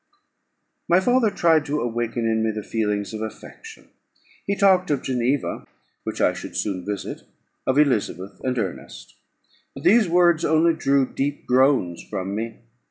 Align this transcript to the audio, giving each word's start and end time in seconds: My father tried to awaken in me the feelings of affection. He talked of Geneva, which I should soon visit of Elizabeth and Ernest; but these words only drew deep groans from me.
My 0.87 0.99
father 0.99 1.29
tried 1.29 1.63
to 1.67 1.79
awaken 1.79 2.25
in 2.25 2.43
me 2.43 2.49
the 2.49 2.63
feelings 2.63 3.13
of 3.13 3.21
affection. 3.21 3.89
He 4.47 4.55
talked 4.55 4.89
of 4.89 5.03
Geneva, 5.03 5.67
which 6.05 6.19
I 6.19 6.33
should 6.33 6.55
soon 6.55 6.83
visit 6.83 7.21
of 7.67 7.77
Elizabeth 7.77 8.41
and 8.43 8.57
Ernest; 8.57 9.15
but 9.75 9.83
these 9.83 10.09
words 10.09 10.43
only 10.43 10.73
drew 10.73 11.05
deep 11.13 11.45
groans 11.45 12.01
from 12.01 12.33
me. 12.33 12.61